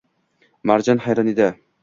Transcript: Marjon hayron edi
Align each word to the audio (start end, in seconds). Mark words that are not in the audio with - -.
Marjon 0.71 1.03
hayron 1.05 1.31
edi 1.35 1.51